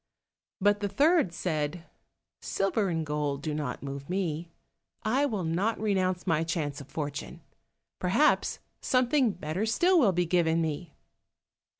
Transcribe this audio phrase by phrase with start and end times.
[0.59, 1.83] But the third said,
[2.41, 4.51] "Silver and gold do not move me,
[5.03, 7.41] I will not renounce my chance of fortune,
[7.99, 10.95] perhaps something better still will be given me."